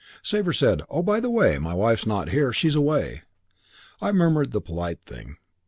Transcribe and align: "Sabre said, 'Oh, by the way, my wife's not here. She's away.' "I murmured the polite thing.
"Sabre 0.23 0.51
said, 0.51 0.81
'Oh, 0.89 1.03
by 1.03 1.19
the 1.19 1.29
way, 1.29 1.59
my 1.59 1.75
wife's 1.75 2.07
not 2.07 2.29
here. 2.31 2.51
She's 2.51 2.73
away.' 2.73 3.21
"I 4.01 4.11
murmured 4.11 4.51
the 4.51 4.59
polite 4.59 5.01
thing. 5.05 5.37